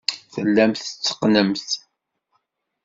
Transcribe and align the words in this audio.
Tellamt 0.33 0.81
tetteqqnemt. 0.87 1.69